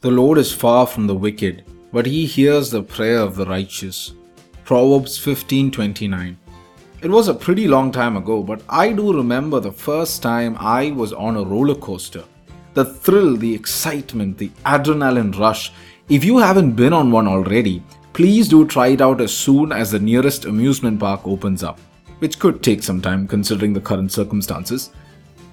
[0.00, 4.12] The Lord is far from the wicked, but he hears the prayer of the righteous.
[4.64, 6.36] Proverbs 15:29.
[7.02, 10.92] It was a pretty long time ago, but I do remember the first time I
[10.92, 12.22] was on a roller coaster.
[12.74, 15.72] The thrill, the excitement, the adrenaline rush.
[16.08, 19.90] If you haven't been on one already, please do try it out as soon as
[19.90, 21.80] the nearest amusement park opens up,
[22.20, 24.90] which could take some time considering the current circumstances.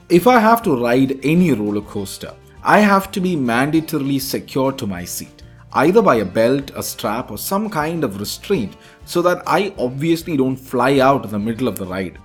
[0.07, 2.34] If I have to ride any roller coaster,
[2.68, 5.43] I have to be mandatorily secured to my seat,
[5.73, 10.35] either by a belt, a strap, or some kind of restraint, so that I obviously
[10.35, 12.17] don't fly out in the middle of the ride.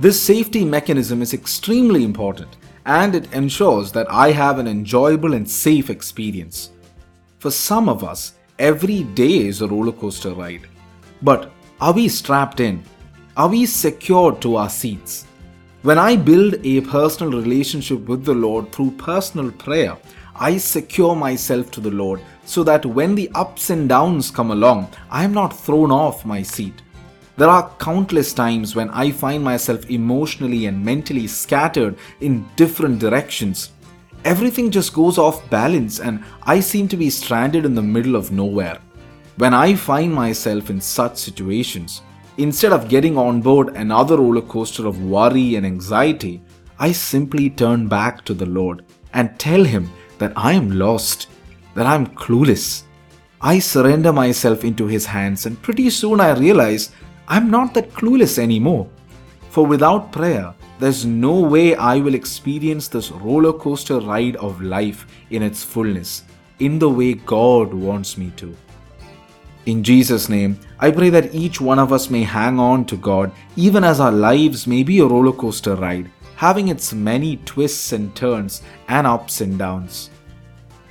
[0.00, 5.48] This safety mechanism is extremely important and it ensures that I have an enjoyable and
[5.48, 6.70] safe experience.
[7.38, 10.66] For some of us, every day is a roller coaster ride.
[11.20, 12.82] But are we strapped in?
[13.36, 15.26] Are we secured to our seats?
[15.84, 19.98] When I build a personal relationship with the Lord through personal prayer,
[20.34, 24.88] I secure myself to the Lord so that when the ups and downs come along,
[25.10, 26.80] I am not thrown off my seat.
[27.36, 33.72] There are countless times when I find myself emotionally and mentally scattered in different directions.
[34.24, 38.32] Everything just goes off balance and I seem to be stranded in the middle of
[38.32, 38.78] nowhere.
[39.36, 42.00] When I find myself in such situations,
[42.36, 46.42] Instead of getting on board another roller coaster of worry and anxiety,
[46.80, 51.28] I simply turn back to the Lord and tell Him that I am lost,
[51.74, 52.82] that I am clueless.
[53.40, 56.90] I surrender myself into His hands, and pretty soon I realize
[57.28, 58.88] I'm not that clueless anymore.
[59.50, 65.06] For without prayer, there's no way I will experience this roller coaster ride of life
[65.30, 66.24] in its fullness,
[66.58, 68.56] in the way God wants me to.
[69.66, 73.32] In Jesus' name, I pray that each one of us may hang on to God
[73.56, 78.14] even as our lives may be a roller coaster ride, having its many twists and
[78.14, 80.10] turns and ups and downs.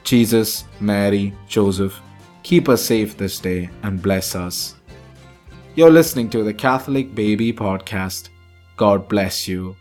[0.04, 2.00] Jesus, Mary, Joseph,
[2.42, 4.76] keep us safe this day and bless us.
[5.76, 8.30] You're listening to the Catholic Baby Podcast.
[8.76, 9.76] God bless you.